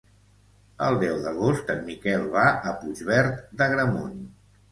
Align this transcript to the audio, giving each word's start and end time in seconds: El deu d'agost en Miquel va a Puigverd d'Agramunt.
El 0.85 0.95
deu 1.03 1.19
d'agost 1.25 1.69
en 1.75 1.83
Miquel 1.91 2.25
va 2.37 2.45
a 2.69 2.73
Puigverd 2.79 3.43
d'Agramunt. 3.61 4.19